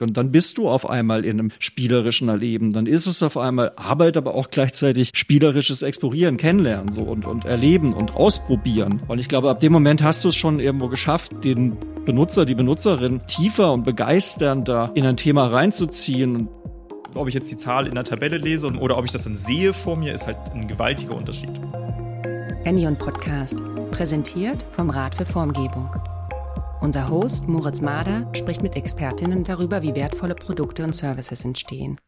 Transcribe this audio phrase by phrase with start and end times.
[0.00, 2.72] Und dann bist du auf einmal in einem spielerischen Erleben.
[2.72, 7.44] Dann ist es auf einmal Arbeit, aber auch gleichzeitig spielerisches Explorieren, Kennenlernen so und, und
[7.44, 9.02] Erleben und Ausprobieren.
[9.08, 11.76] Und ich glaube, ab dem Moment hast du es schon irgendwo geschafft, den
[12.06, 16.48] Benutzer, die Benutzerin tiefer und begeisternder in ein Thema reinzuziehen.
[17.14, 19.74] Ob ich jetzt die Zahl in der Tabelle lese oder ob ich das dann sehe
[19.74, 21.50] vor mir, ist halt ein gewaltiger Unterschied.
[22.64, 23.56] Enion Podcast,
[23.90, 25.90] präsentiert vom Rat für Formgebung.
[26.80, 32.00] Unser Host Moritz Mader spricht mit Expertinnen darüber, wie wertvolle Produkte und Services entstehen.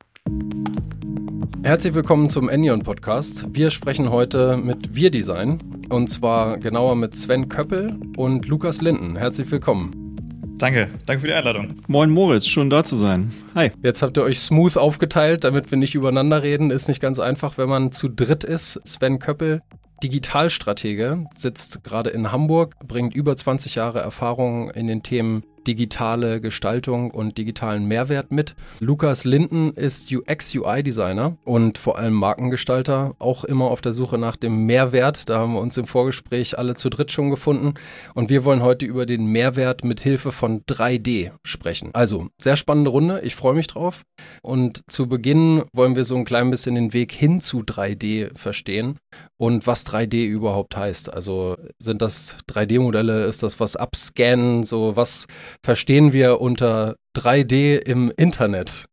[1.62, 3.44] Herzlich willkommen zum Enion Podcast.
[3.50, 5.58] Wir sprechen heute mit Wir Design
[5.90, 9.16] und zwar genauer mit Sven Köppel und Lukas Linden.
[9.16, 10.16] Herzlich willkommen.
[10.56, 11.74] Danke, danke für die Einladung.
[11.86, 13.30] Moin Moritz, schön da zu sein.
[13.54, 13.72] Hi.
[13.82, 16.70] Jetzt habt ihr euch smooth aufgeteilt, damit wir nicht übereinander reden.
[16.70, 18.80] Ist nicht ganz einfach, wenn man zu dritt ist.
[18.86, 19.60] Sven Köppel,
[20.02, 27.10] Digitalstratege, sitzt gerade in Hamburg, bringt über 20 Jahre Erfahrung in den Themen digitale Gestaltung
[27.10, 28.54] und digitalen Mehrwert mit.
[28.80, 34.66] Lukas Linden ist UX-UI-Designer und vor allem Markengestalter, auch immer auf der Suche nach dem
[34.66, 35.28] Mehrwert.
[35.28, 37.74] Da haben wir uns im Vorgespräch alle zu dritt schon gefunden.
[38.14, 41.90] Und wir wollen heute über den Mehrwert mit Hilfe von 3D sprechen.
[41.92, 43.20] Also, sehr spannende Runde.
[43.20, 44.02] Ich freue mich drauf.
[44.42, 48.98] Und zu Beginn wollen wir so ein klein bisschen den Weg hin zu 3D verstehen
[49.36, 51.12] und was 3D überhaupt heißt.
[51.12, 53.24] Also, sind das 3D-Modelle?
[53.24, 54.64] Ist das was abscannen?
[54.64, 55.26] So, was
[55.62, 58.86] verstehen wir unter 3D im Internet?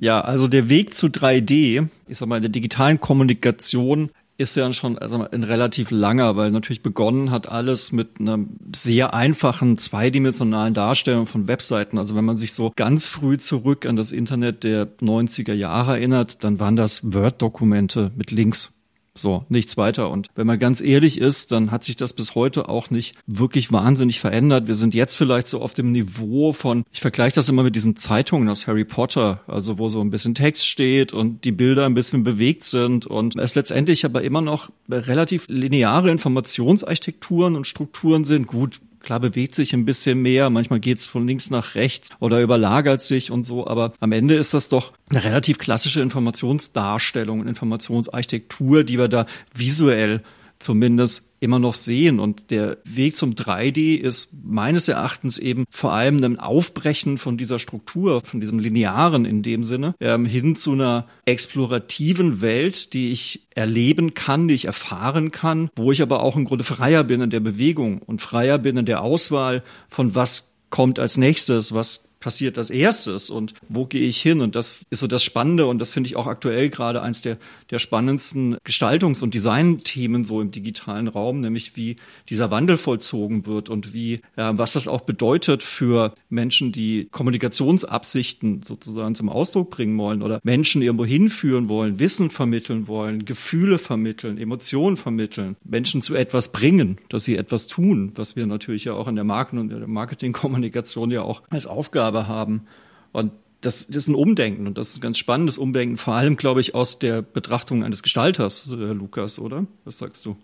[0.00, 4.72] Ja, also der Weg zu 3D, ich sag mal, in der digitalen Kommunikation ist ja
[4.72, 8.38] schon also ein relativ langer, weil natürlich begonnen hat alles mit einer
[8.74, 11.98] sehr einfachen zweidimensionalen Darstellung von Webseiten.
[11.98, 16.42] Also wenn man sich so ganz früh zurück an das Internet der 90er Jahre erinnert,
[16.42, 18.73] dann waren das Word-Dokumente mit Links.
[19.16, 20.10] So, nichts weiter.
[20.10, 23.70] Und wenn man ganz ehrlich ist, dann hat sich das bis heute auch nicht wirklich
[23.70, 24.66] wahnsinnig verändert.
[24.66, 27.96] Wir sind jetzt vielleicht so auf dem Niveau von, ich vergleiche das immer mit diesen
[27.96, 31.94] Zeitungen aus Harry Potter, also wo so ein bisschen Text steht und die Bilder ein
[31.94, 38.48] bisschen bewegt sind und es letztendlich aber immer noch relativ lineare Informationsarchitekturen und Strukturen sind.
[38.48, 43.02] Gut, Klar bewegt sich ein bisschen mehr, manchmal geht's von links nach rechts oder überlagert
[43.02, 48.98] sich und so, aber am Ende ist das doch eine relativ klassische Informationsdarstellung, Informationsarchitektur, die
[48.98, 50.22] wir da visuell
[50.64, 52.18] zumindest immer noch sehen.
[52.18, 57.58] Und der Weg zum 3D ist meines Erachtens eben vor allem ein Aufbrechen von dieser
[57.58, 63.46] Struktur, von diesem Linearen in dem Sinne, ähm, hin zu einer explorativen Welt, die ich
[63.54, 67.30] erleben kann, die ich erfahren kann, wo ich aber auch im Grunde freier bin in
[67.30, 72.56] der Bewegung und freier bin in der Auswahl von was kommt als nächstes, was passiert
[72.56, 74.40] als erstes und wo gehe ich hin?
[74.40, 77.36] Und das ist so das Spannende und das finde ich auch aktuell gerade eins der,
[77.70, 81.96] der spannendsten Gestaltungs- und Designthemen so im digitalen Raum, nämlich wie
[82.30, 88.62] dieser Wandel vollzogen wird und wie, äh, was das auch bedeutet für Menschen, die Kommunikationsabsichten
[88.62, 94.38] sozusagen zum Ausdruck bringen wollen oder Menschen irgendwo hinführen wollen, Wissen vermitteln wollen, Gefühle vermitteln,
[94.38, 99.08] Emotionen vermitteln, Menschen zu etwas bringen, dass sie etwas tun, was wir natürlich ja auch
[99.08, 102.66] in der Marken- und der Marketingkommunikation ja auch als Aufgabe Aufgabe haben.
[103.12, 106.36] Und das, das ist ein Umdenken und das ist ein ganz spannendes Umdenken, vor allem,
[106.36, 109.66] glaube ich, aus der Betrachtung eines Gestalters, äh, Lukas, oder?
[109.84, 110.36] Was sagst du?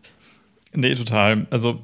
[0.73, 1.47] Nee, total.
[1.51, 1.83] Also,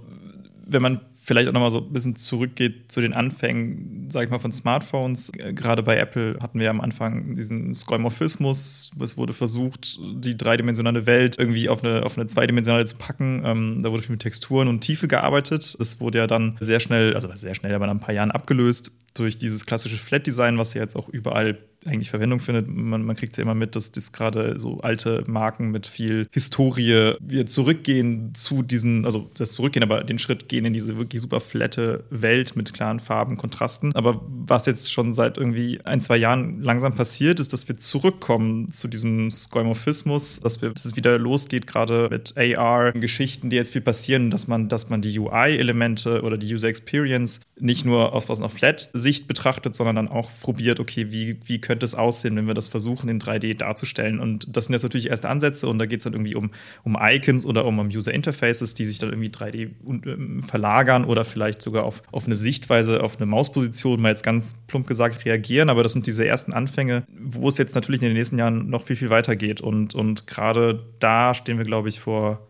[0.64, 4.38] wenn man vielleicht auch nochmal so ein bisschen zurückgeht zu den Anfängen, sage ich mal,
[4.38, 5.32] von Smartphones.
[5.32, 8.92] Gerade bei Apple hatten wir am Anfang diesen Skeuomorphismus.
[9.00, 13.42] Es wurde versucht, die dreidimensionale Welt irgendwie auf eine, auf eine zweidimensionale zu packen.
[13.44, 15.76] Ähm, da wurde viel mit Texturen und Tiefe gearbeitet.
[15.81, 18.93] Das wurde ja dann sehr schnell, also sehr schnell, aber nach ein paar Jahren abgelöst
[19.14, 22.69] durch dieses klassische Flat-Design, was ja jetzt auch überall eigentlich Verwendung findet.
[22.69, 26.26] Man, man kriegt es ja immer mit, dass das gerade so alte Marken mit viel
[26.32, 31.20] Historie wir zurückgehen zu diesen, also das Zurückgehen, aber den Schritt gehen in diese wirklich
[31.20, 33.94] super flatte Welt mit klaren Farben, Kontrasten.
[33.94, 38.72] Aber was jetzt schon seit irgendwie ein, zwei Jahren langsam passiert, ist, dass wir zurückkommen
[38.72, 44.30] zu diesem Skeuomorphismus, dass, dass es wieder losgeht, gerade mit AR-Geschichten, die jetzt viel passieren,
[44.30, 48.48] dass man, dass man die UI-Elemente oder die User Experience nicht nur aus, aus einer
[48.48, 52.55] Flat-Sicht betrachtet, sondern dann auch probiert, okay, wie, wie können könnte es aussehen, wenn wir
[52.55, 54.19] das versuchen, in 3D darzustellen.
[54.19, 56.52] Und das sind jetzt natürlich erste Ansätze und da geht es dann irgendwie um,
[56.84, 59.73] um Icons oder um, um User Interfaces, die sich dann irgendwie 3D
[60.06, 64.56] ähm, verlagern oder vielleicht sogar auf, auf eine Sichtweise, auf eine Mausposition, mal jetzt ganz
[64.69, 65.69] plump gesagt, reagieren.
[65.69, 68.82] Aber das sind diese ersten Anfänge, wo es jetzt natürlich in den nächsten Jahren noch
[68.82, 69.61] viel, viel weiter geht.
[69.61, 72.49] Und, und gerade da stehen wir, glaube ich, vor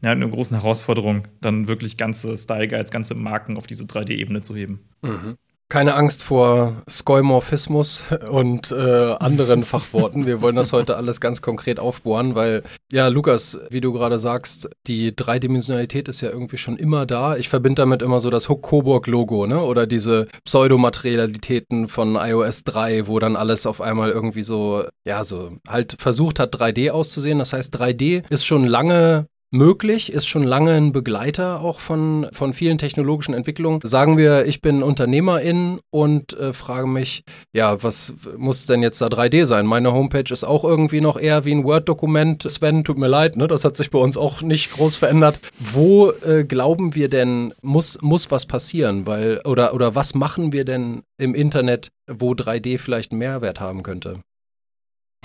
[0.00, 4.56] ja, eine großen Herausforderung, dann wirklich ganze Style Guides, ganze Marken auf diese 3D-Ebene zu
[4.56, 4.80] heben.
[5.02, 5.36] Mhm.
[5.70, 10.26] Keine Angst vor Skoimorphismus und äh, anderen Fachworten.
[10.26, 12.62] Wir wollen das heute alles ganz konkret aufbohren, weil,
[12.92, 17.36] ja, Lukas, wie du gerade sagst, die Dreidimensionalität ist ja irgendwie schon immer da.
[17.36, 19.60] Ich verbinde damit immer so das Hook-Coburg-Logo, ne?
[19.60, 25.52] Oder diese Pseudomaterialitäten von iOS 3, wo dann alles auf einmal irgendwie so, ja, so
[25.66, 27.38] halt versucht hat, 3D auszusehen.
[27.38, 32.52] Das heißt, 3D ist schon lange möglich, ist schon lange ein Begleiter auch von, von
[32.52, 33.80] vielen technologischen Entwicklungen.
[33.84, 37.22] Sagen wir, ich bin Unternehmerin und äh, frage mich,
[37.52, 39.64] ja, was muss denn jetzt da 3D sein?
[39.64, 42.42] Meine Homepage ist auch irgendwie noch eher wie ein Word-Dokument.
[42.42, 43.46] Sven, tut mir leid, ne?
[43.46, 45.40] das hat sich bei uns auch nicht groß verändert.
[45.58, 49.06] Wo äh, glauben wir denn, muss, muss was passieren?
[49.06, 53.82] Weil, oder, oder was machen wir denn im Internet, wo 3D vielleicht einen Mehrwert haben
[53.84, 54.18] könnte?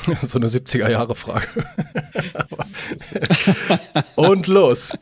[0.23, 1.47] So eine 70er-Jahre-Frage.
[4.15, 4.93] Und los.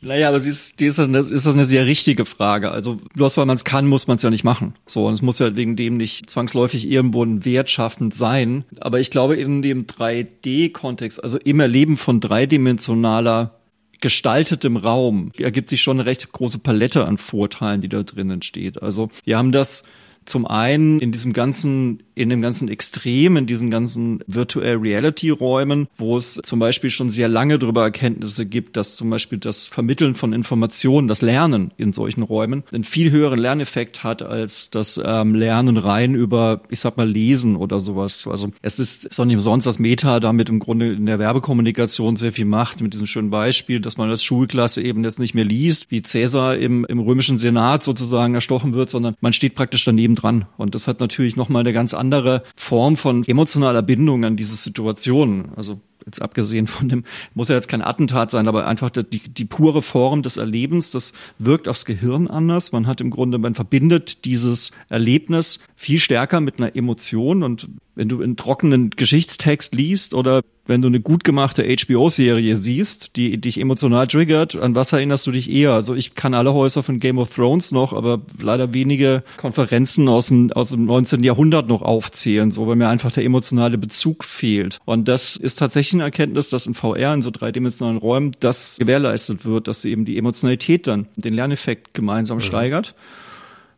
[0.00, 2.70] Naja, aber sie ist, die ist, das ist eine sehr richtige Frage.
[2.70, 4.74] Also bloß weil man es kann, muss man es ja nicht machen.
[4.86, 8.64] So, und es muss ja wegen dem nicht zwangsläufig irgendwo ein wertschaffend sein.
[8.80, 13.60] Aber ich glaube, in dem 3D-Kontext, also im Erleben von dreidimensionaler
[14.00, 18.82] gestaltetem Raum, ergibt sich schon eine recht große Palette an Vorteilen, die da drinnen steht.
[18.82, 19.84] Also wir haben das
[20.30, 25.88] zum einen in diesem ganzen, in dem ganzen Extrem, in diesen ganzen Virtual Reality Räumen,
[25.96, 30.14] wo es zum Beispiel schon sehr lange darüber Erkenntnisse gibt, dass zum Beispiel das Vermitteln
[30.14, 35.34] von Informationen, das Lernen in solchen Räumen einen viel höheren Lerneffekt hat als das ähm,
[35.34, 38.26] Lernen rein über, ich sag mal, Lesen oder sowas.
[38.26, 42.16] Also es ist, ist auch nicht umsonst, dass Meta damit im Grunde in der Werbekommunikation
[42.16, 45.44] sehr viel macht, mit diesem schönen Beispiel, dass man als Schulklasse eben jetzt nicht mehr
[45.44, 50.14] liest, wie Cäsar im, im römischen Senat sozusagen erstochen wird, sondern man steht praktisch daneben
[50.22, 50.46] dran.
[50.56, 55.52] Und das hat natürlich nochmal eine ganz andere Form von emotionaler Bindung an diese Situation.
[55.56, 59.44] Also jetzt abgesehen von dem, muss ja jetzt kein Attentat sein, aber einfach die, die
[59.44, 62.72] pure Form des Erlebens, das wirkt aufs Gehirn anders.
[62.72, 68.08] Man hat im Grunde, man verbindet dieses Erlebnis viel stärker mit einer Emotion und wenn
[68.08, 73.60] du einen trockenen Geschichtstext liest oder wenn du eine gut gemachte HBO-Serie siehst, die dich
[73.60, 75.72] emotional triggert, an was erinnerst du dich eher?
[75.72, 80.28] Also ich kann alle Häuser von Game of Thrones noch, aber leider wenige Konferenzen aus
[80.28, 81.24] dem, aus dem 19.
[81.24, 84.78] Jahrhundert noch aufzählen, so weil mir einfach der emotionale Bezug fehlt.
[84.84, 89.44] Und das ist tatsächlich eine Erkenntnis, dass in VR, in so dreidimensionalen Räumen, das gewährleistet
[89.44, 92.42] wird, dass eben die Emotionalität dann den Lerneffekt gemeinsam mhm.
[92.42, 92.94] steigert.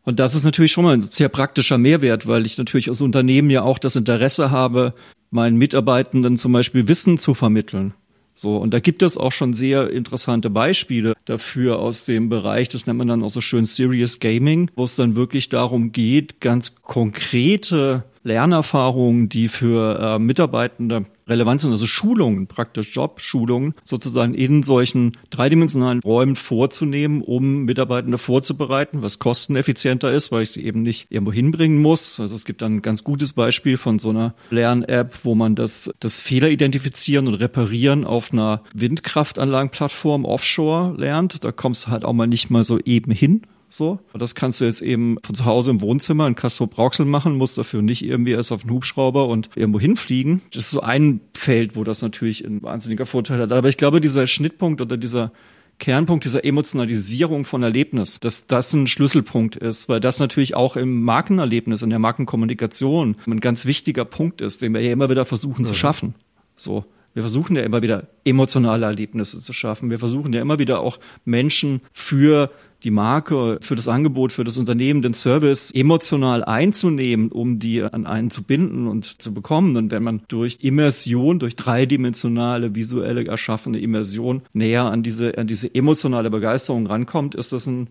[0.04, 3.48] Und das ist natürlich schon mal ein sehr praktischer Mehrwert, weil ich natürlich als Unternehmen
[3.48, 4.92] ja auch das Interesse habe,
[5.32, 7.94] meinen Mitarbeitenden zum Beispiel Wissen zu vermitteln.
[8.34, 12.86] So, und da gibt es auch schon sehr interessante Beispiele dafür aus dem Bereich, das
[12.86, 16.76] nennt man dann auch so schön Serious Gaming, wo es dann wirklich darum geht, ganz
[16.82, 25.12] konkrete Lernerfahrungen, die für äh, Mitarbeitende relevant sind, also Schulungen, praktisch Jobschulungen, sozusagen in solchen
[25.30, 31.32] dreidimensionalen Räumen vorzunehmen, um Mitarbeitende vorzubereiten, was kosteneffizienter ist, weil ich sie eben nicht irgendwo
[31.32, 32.18] hinbringen muss.
[32.20, 35.90] Also es gibt dann ein ganz gutes Beispiel von so einer Lern-App, wo man das,
[36.00, 41.44] das Fehler identifizieren und reparieren auf einer Windkraftanlagenplattform offshore lernt.
[41.44, 43.42] Da kommst du halt auch mal nicht mal so eben hin,
[43.72, 44.00] so.
[44.14, 47.58] Das kannst du jetzt eben von zu Hause im Wohnzimmer in Castro Brauxel machen, musst
[47.58, 50.42] dafür nicht irgendwie erst auf einen Hubschrauber und irgendwo hinfliegen.
[50.52, 53.52] Das ist so ein Feld, wo das natürlich ein wahnsinniger Vorteil hat.
[53.52, 55.32] Aber ich glaube, dieser Schnittpunkt oder dieser
[55.78, 61.02] Kernpunkt dieser Emotionalisierung von Erlebnis, dass das ein Schlüsselpunkt ist, weil das natürlich auch im
[61.02, 65.62] Markenerlebnis, in der Markenkommunikation ein ganz wichtiger Punkt ist, den wir ja immer wieder versuchen
[65.62, 65.66] mhm.
[65.66, 66.14] zu schaffen.
[66.56, 66.84] So.
[67.14, 69.90] Wir versuchen ja immer wieder emotionale Erlebnisse zu schaffen.
[69.90, 72.50] Wir versuchen ja immer wieder auch Menschen für
[72.84, 78.06] die Marke, für das Angebot, für das Unternehmen, den Service emotional einzunehmen, um die an
[78.06, 79.76] einen zu binden und zu bekommen.
[79.76, 85.74] Und wenn man durch Immersion, durch dreidimensionale, visuelle erschaffene Immersion näher an diese, an diese
[85.74, 87.88] emotionale Begeisterung rankommt, ist das ein,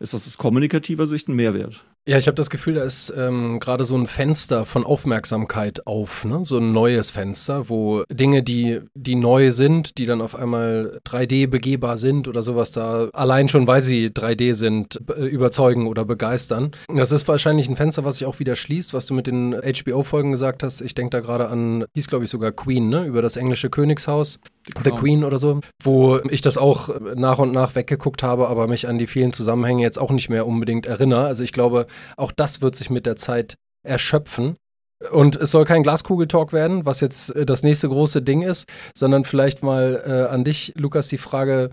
[0.00, 1.84] ist das aus kommunikativer Sicht ein Mehrwert.
[2.04, 6.24] Ja, ich habe das Gefühl, da ist ähm, gerade so ein Fenster von Aufmerksamkeit auf,
[6.24, 6.44] ne?
[6.44, 11.46] so ein neues Fenster, wo Dinge, die, die neu sind, die dann auf einmal 3D
[11.46, 16.72] begehbar sind oder sowas da, allein schon weil sie 3D sind, überzeugen oder begeistern.
[16.92, 20.32] Das ist wahrscheinlich ein Fenster, was sich auch wieder schließt, was du mit den HBO-Folgen
[20.32, 20.80] gesagt hast.
[20.80, 23.04] Ich denke da gerade an, hieß glaube ich sogar Queen, ne?
[23.04, 24.40] über das englische Königshaus.
[24.84, 28.88] The Queen oder so, wo ich das auch nach und nach weggeguckt habe, aber mich
[28.88, 31.26] an die vielen Zusammenhänge jetzt auch nicht mehr unbedingt erinnere.
[31.26, 34.56] Also ich glaube, auch das wird sich mit der Zeit erschöpfen.
[35.10, 39.24] Und es soll kein Glaskugeltalk werden, was jetzt äh, das nächste große Ding ist, sondern
[39.24, 41.70] vielleicht mal äh, an dich, Lukas, die Frage,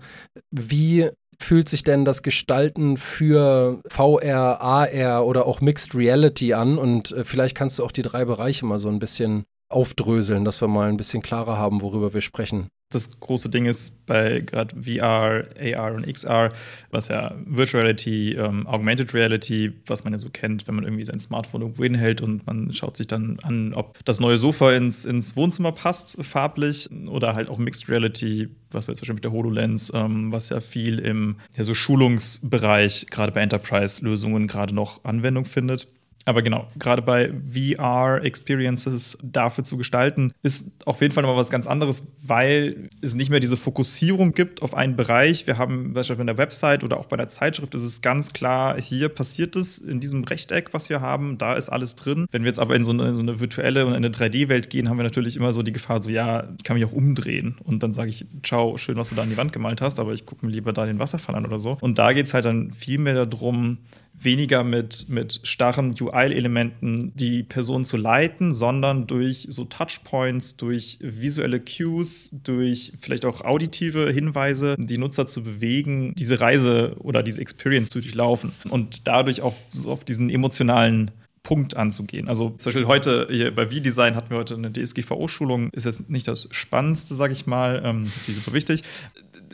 [0.50, 6.76] wie fühlt sich denn das Gestalten für VR, AR oder auch Mixed Reality an?
[6.76, 10.60] Und äh, vielleicht kannst du auch die drei Bereiche mal so ein bisschen aufdröseln, dass
[10.60, 12.68] wir mal ein bisschen klarer haben, worüber wir sprechen.
[12.92, 15.44] Das große Ding ist bei gerade VR,
[15.78, 16.52] AR und XR,
[16.90, 21.04] was ja Virtual Reality, ähm, Augmented Reality, was man ja so kennt, wenn man irgendwie
[21.04, 25.04] sein Smartphone irgendwo hinhält und man schaut sich dann an, ob das neue Sofa ins,
[25.04, 29.32] ins Wohnzimmer passt, farblich, oder halt auch Mixed Reality, was wir zum Beispiel mit der
[29.32, 35.44] HoloLens, ähm, was ja viel im ja, so Schulungsbereich, gerade bei Enterprise-Lösungen, gerade noch Anwendung
[35.44, 35.86] findet.
[36.26, 41.66] Aber genau, gerade bei VR-Experiences dafür zu gestalten, ist auf jeden Fall nochmal was ganz
[41.66, 45.46] anderes, weil es nicht mehr diese Fokussierung gibt auf einen Bereich.
[45.46, 48.80] Wir haben beispielsweise in der Website oder auch bei der Zeitschrift ist es ganz klar,
[48.80, 52.26] hier passiert es in diesem Rechteck, was wir haben, da ist alles drin.
[52.30, 54.90] Wenn wir jetzt aber in so eine, in so eine virtuelle und eine 3D-Welt gehen,
[54.90, 57.82] haben wir natürlich immer so die Gefahr, so ja, ich kann mich auch umdrehen und
[57.82, 60.26] dann sage ich, ciao, schön, was du da an die Wand gemalt hast, aber ich
[60.26, 61.78] gucke mir lieber da den Wasserfall an oder so.
[61.80, 63.78] Und da geht es halt dann viel mehr darum,
[64.22, 71.60] weniger mit, mit starren UI-Elementen die Person zu leiten, sondern durch so Touchpoints, durch visuelle
[71.60, 77.90] Cues, durch vielleicht auch auditive Hinweise, die Nutzer zu bewegen, diese Reise oder diese Experience
[77.90, 81.10] zu durchlaufen und dadurch auf, so auf diesen emotionalen
[81.42, 82.28] Punkt anzugehen.
[82.28, 85.70] Also zum Beispiel heute hier bei V-Design hatten wir heute eine DSGVO-Schulung.
[85.70, 87.82] Ist jetzt nicht das Spannendste, sage ich mal.
[87.84, 88.82] Ähm, natürlich super wichtig.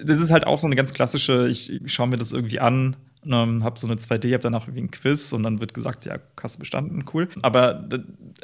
[0.03, 2.97] Das ist halt auch so eine ganz klassische, ich, ich schaue mir das irgendwie an,
[3.27, 6.19] ähm, habe so eine 2D, habe danach irgendwie ein Quiz und dann wird gesagt, ja,
[6.41, 7.29] hast du bestanden, cool.
[7.43, 7.89] Aber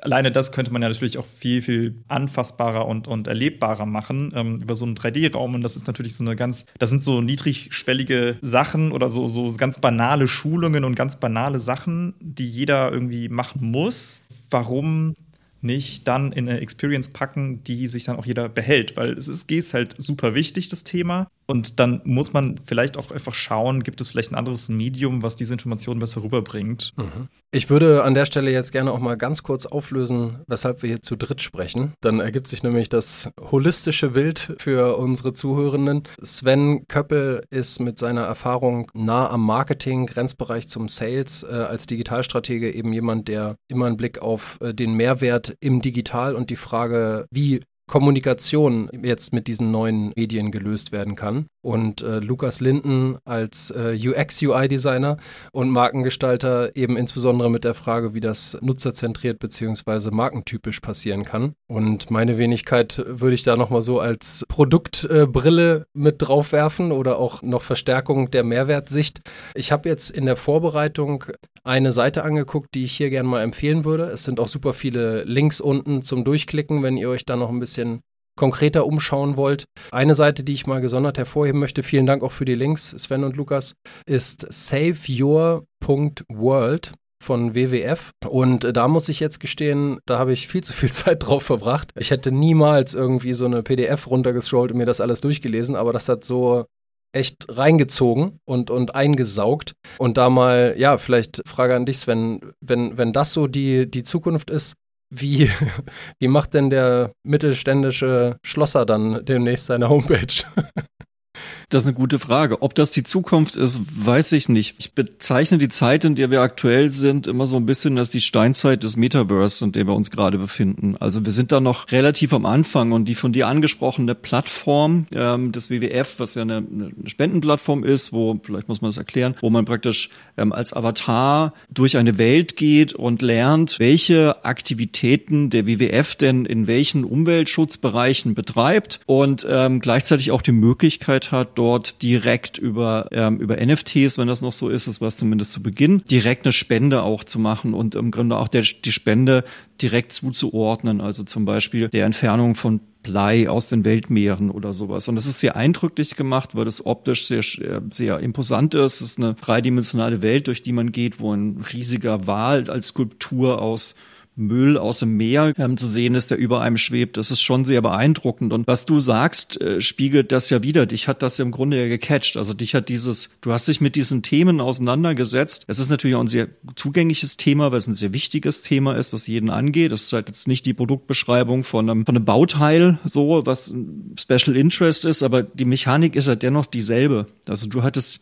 [0.00, 4.60] alleine das könnte man ja natürlich auch viel, viel anfassbarer und, und erlebbarer machen ähm,
[4.60, 5.54] über so einen 3D-Raum.
[5.54, 9.50] Und das ist natürlich so eine ganz, das sind so niedrigschwellige Sachen oder so, so
[9.56, 14.22] ganz banale Schulungen und ganz banale Sachen, die jeder irgendwie machen muss.
[14.50, 15.14] Warum
[15.62, 19.50] nicht dann in eine Experience packen, die sich dann auch jeder behält, weil es ist,
[19.50, 21.28] ist halt super wichtig, das Thema.
[21.46, 25.36] Und dann muss man vielleicht auch einfach schauen, gibt es vielleicht ein anderes Medium, was
[25.36, 26.92] diese Informationen besser rüberbringt.
[26.96, 27.28] Mhm.
[27.54, 31.02] Ich würde an der Stelle jetzt gerne auch mal ganz kurz auflösen, weshalb wir hier
[31.02, 31.92] zu dritt sprechen.
[32.00, 36.04] Dann ergibt sich nämlich das holistische Bild für unsere Zuhörenden.
[36.22, 42.72] Sven Köppel ist mit seiner Erfahrung nah am Marketing, Grenzbereich zum Sales, äh, als Digitalstratege
[42.72, 47.26] eben jemand, der immer einen Blick auf äh, den Mehrwert im Digital und die Frage,
[47.30, 51.46] wie Kommunikation jetzt mit diesen neuen Medien gelöst werden kann.
[51.62, 55.16] Und äh, Lukas Linden als äh, UX-UI-Designer
[55.52, 60.10] und Markengestalter eben insbesondere mit der Frage, wie das nutzerzentriert bzw.
[60.10, 61.54] markentypisch passieren kann.
[61.68, 67.42] Und meine Wenigkeit würde ich da nochmal so als Produktbrille äh, mit draufwerfen oder auch
[67.42, 69.20] noch Verstärkung der Mehrwertsicht.
[69.54, 71.24] Ich habe jetzt in der Vorbereitung
[71.64, 74.04] eine Seite angeguckt, die ich hier gerne mal empfehlen würde.
[74.04, 77.60] Es sind auch super viele Links unten zum Durchklicken, wenn ihr euch da noch ein
[77.60, 78.02] bisschen
[78.36, 79.64] konkreter umschauen wollt.
[79.90, 83.24] Eine Seite, die ich mal gesondert hervorheben möchte, vielen Dank auch für die Links, Sven
[83.24, 83.74] und Lukas,
[84.06, 88.10] ist saveyour.world von WWF.
[88.26, 91.90] Und da muss ich jetzt gestehen, da habe ich viel zu viel Zeit drauf verbracht.
[91.96, 96.08] Ich hätte niemals irgendwie so eine PDF runtergescrollt und mir das alles durchgelesen, aber das
[96.08, 96.66] hat so
[97.14, 99.74] echt reingezogen und, und eingesaugt.
[99.98, 104.02] Und da mal, ja, vielleicht Frage an dich, Sven, wenn, wenn das so die, die
[104.02, 104.74] Zukunft ist,
[105.12, 105.50] wie,
[106.18, 110.44] wie macht denn der mittelständische Schlosser dann demnächst seine Homepage?
[111.72, 112.60] Das ist eine gute Frage.
[112.60, 114.76] Ob das die Zukunft ist, weiß ich nicht.
[114.78, 118.20] Ich bezeichne die Zeit, in der wir aktuell sind, immer so ein bisschen als die
[118.20, 120.98] Steinzeit des Metaverse, in der wir uns gerade befinden.
[121.00, 125.50] Also wir sind da noch relativ am Anfang und die von dir angesprochene Plattform ähm,
[125.50, 129.48] des WWF, was ja eine, eine, Spendenplattform ist, wo, vielleicht muss man das erklären, wo
[129.48, 136.16] man praktisch ähm, als Avatar durch eine Welt geht und lernt, welche Aktivitäten der WWF
[136.16, 143.06] denn in welchen Umweltschutzbereichen betreibt und ähm, gleichzeitig auch die Möglichkeit hat, dort direkt über,
[143.12, 146.44] ähm, über NFTs, wenn das noch so ist, das war es zumindest zu Beginn, direkt
[146.44, 149.44] eine Spende auch zu machen und im Grunde auch der, die Spende
[149.80, 155.06] direkt zuzuordnen, also zum Beispiel der Entfernung von Blei aus den Weltmeeren oder sowas.
[155.06, 157.42] Und das ist sehr eindrücklich gemacht, weil das optisch sehr,
[157.90, 159.00] sehr imposant ist.
[159.00, 163.62] Es ist eine dreidimensionale Welt, durch die man geht, wo ein riesiger Wal als Skulptur
[163.62, 163.94] aus
[164.34, 167.16] Müll aus dem Meer ähm, zu sehen ist, der über einem schwebt.
[167.16, 168.52] Das ist schon sehr beeindruckend.
[168.52, 170.86] Und was du sagst, äh, spiegelt das ja wieder.
[170.86, 172.36] Dich hat das im Grunde ja gecatcht.
[172.38, 175.64] Also dich hat dieses, du hast dich mit diesen Themen auseinandergesetzt.
[175.68, 179.12] Es ist natürlich auch ein sehr zugängliches Thema, weil es ein sehr wichtiges Thema ist,
[179.12, 179.92] was jeden angeht.
[179.92, 184.16] Das ist halt jetzt nicht die Produktbeschreibung von einem, von einem Bauteil, so, was ein
[184.18, 187.26] Special Interest ist, aber die Mechanik ist ja dennoch dieselbe.
[187.46, 188.20] Also du hattest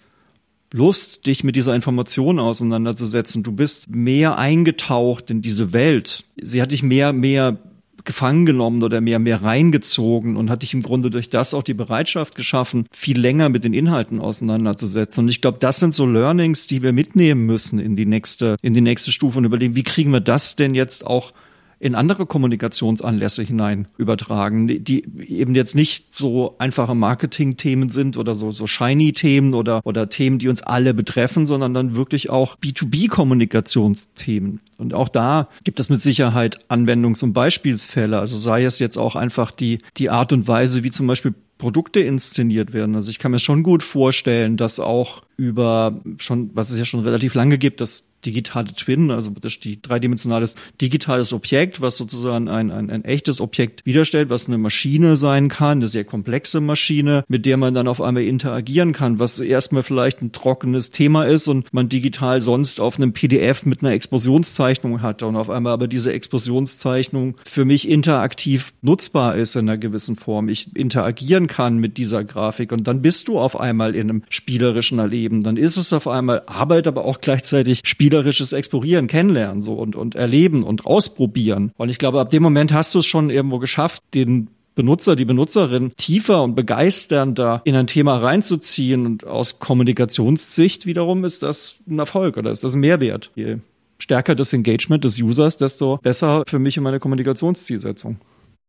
[0.72, 3.42] Lust, dich mit dieser Information auseinanderzusetzen.
[3.42, 6.24] Du bist mehr eingetaucht in diese Welt.
[6.40, 7.58] Sie hat dich mehr, mehr
[8.04, 11.74] gefangen genommen oder mehr, mehr reingezogen und hat dich im Grunde durch das auch die
[11.74, 15.24] Bereitschaft geschaffen, viel länger mit den Inhalten auseinanderzusetzen.
[15.24, 18.74] Und ich glaube, das sind so Learnings, die wir mitnehmen müssen in die nächste, in
[18.74, 21.32] die nächste Stufe und überlegen, wie kriegen wir das denn jetzt auch
[21.80, 28.50] in andere Kommunikationsanlässe hinein übertragen, die eben jetzt nicht so einfache Marketing-Themen sind oder so,
[28.50, 34.60] so shiny-Themen oder, oder Themen, die uns alle betreffen, sondern dann wirklich auch B2B-Kommunikationsthemen.
[34.76, 38.18] Und auch da gibt es mit Sicherheit Anwendungs- und Beispielsfälle.
[38.18, 42.00] Also sei es jetzt auch einfach die, die Art und Weise, wie zum Beispiel Produkte
[42.00, 42.94] inszeniert werden.
[42.94, 47.00] Also ich kann mir schon gut vorstellen, dass auch über schon, was es ja schon
[47.00, 52.70] relativ lange gibt, das digitale Twin, also das die dreidimensionales digitales Objekt, was sozusagen ein,
[52.70, 57.46] ein, ein echtes Objekt widerstellt, was eine Maschine sein kann, eine sehr komplexe Maschine, mit
[57.46, 61.72] der man dann auf einmal interagieren kann, was erstmal vielleicht ein trockenes Thema ist und
[61.72, 66.12] man digital sonst auf einem PDF mit einer Explosionszeichnung hat und auf einmal aber diese
[66.12, 70.48] Explosionszeichnung für mich interaktiv nutzbar ist in einer gewissen Form.
[70.48, 74.98] Ich interagieren kann mit dieser Grafik und dann bist du auf einmal in einem spielerischen
[74.98, 75.42] Erleben.
[75.42, 79.94] Dann ist es auf einmal Arbeit, aber auch gleichzeitig Spiel spielerisches Explorieren, kennenlernen so und,
[79.94, 81.72] und erleben und ausprobieren.
[81.76, 85.24] Und ich glaube, ab dem Moment hast du es schon irgendwo geschafft, den Benutzer, die
[85.24, 89.06] Benutzerin tiefer und begeisternder in ein Thema reinzuziehen.
[89.06, 93.30] Und aus Kommunikationssicht wiederum ist das ein Erfolg oder ist das ein Mehrwert.
[93.36, 93.58] Je
[93.98, 98.18] stärker das Engagement des Users, desto besser für mich in meine Kommunikationszielsetzung.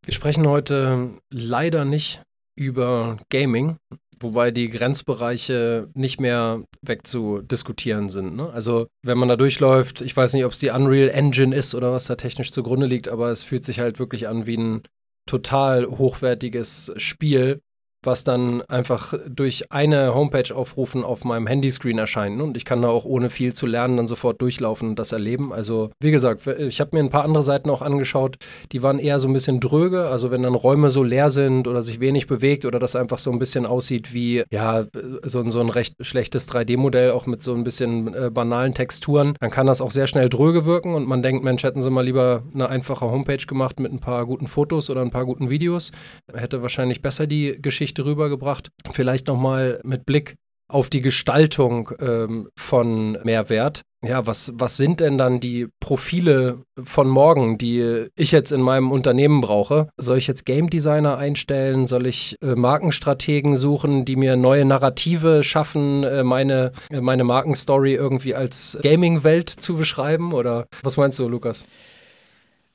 [0.05, 2.21] Wir sprechen heute leider nicht
[2.55, 3.77] über Gaming,
[4.23, 8.35] wobei die Grenzbereiche nicht mehr wegzudiskutieren sind.
[8.35, 8.49] Ne?
[8.49, 11.91] Also wenn man da durchläuft, ich weiß nicht, ob es die Unreal Engine ist oder
[11.91, 14.83] was da technisch zugrunde liegt, aber es fühlt sich halt wirklich an wie ein
[15.25, 17.61] total hochwertiges Spiel,
[18.03, 22.41] was dann einfach durch eine Homepage aufrufen auf meinem Handyscreen erscheint.
[22.41, 25.53] Und ich kann da auch ohne viel zu lernen dann sofort durchlaufen und das erleben.
[25.53, 28.37] Also wie gesagt, ich habe mir ein paar andere Seiten auch angeschaut,
[28.71, 30.07] die waren eher so ein bisschen dröge.
[30.07, 33.31] Also wenn dann Räume so leer sind oder sich wenig bewegt oder das einfach so
[33.31, 34.85] ein bisschen aussieht wie, ja,
[35.23, 39.51] so, so ein recht schlechtes 3D-Modell, auch mit so ein bisschen äh, banalen Texturen, dann
[39.51, 42.43] kann das auch sehr schnell dröge wirken und man denkt, Mensch, hätten sie mal lieber
[42.53, 45.91] eine einfache Homepage gemacht mit ein paar guten Fotos oder ein paar guten Videos.
[46.33, 48.69] Hätte wahrscheinlich besser die Geschichte Geschichte rübergebracht.
[48.93, 50.35] Vielleicht nochmal mit Blick
[50.69, 53.81] auf die Gestaltung ähm, von Mehrwert.
[54.03, 58.91] Ja, was, was sind denn dann die Profile von morgen, die ich jetzt in meinem
[58.91, 59.89] Unternehmen brauche?
[59.97, 61.85] Soll ich jetzt Game Designer einstellen?
[61.85, 67.93] Soll ich äh, Markenstrategen suchen, die mir neue Narrative schaffen, äh, meine, äh, meine Markenstory
[67.93, 70.31] irgendwie als Gaming-Welt zu beschreiben?
[70.31, 71.65] Oder was meinst du, Lukas?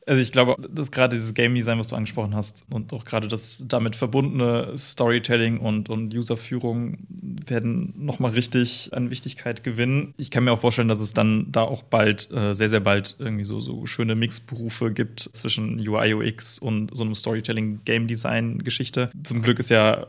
[0.07, 3.27] Also ich glaube, dass gerade dieses Game Design, was du angesprochen hast, und auch gerade
[3.27, 10.15] das damit verbundene Storytelling und, und Userführung werden nochmal richtig an Wichtigkeit gewinnen.
[10.17, 13.17] Ich kann mir auch vorstellen, dass es dann da auch bald, äh, sehr, sehr bald
[13.19, 18.61] irgendwie so, so schöne Mixberufe gibt zwischen UI, UX und so einem Storytelling Game Design
[18.61, 19.11] Geschichte.
[19.25, 20.07] Zum Glück ist ja